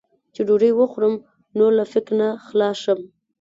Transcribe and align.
چې 0.33 0.41
ډوډۍ 0.47 0.71
وخورم، 0.75 1.15
نور 1.57 1.71
له 1.79 1.85
فکر 1.93 2.11
نه 2.21 2.27
خلاص 2.47 2.77
شم. 2.83 2.99